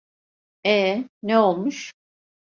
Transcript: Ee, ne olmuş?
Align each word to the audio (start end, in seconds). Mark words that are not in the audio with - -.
Ee, 0.65 1.05
ne 1.23 1.37
olmuş? 1.37 1.91